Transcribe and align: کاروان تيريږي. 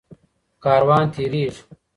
کاروان 0.63 1.05
تيريږي. 1.13 1.61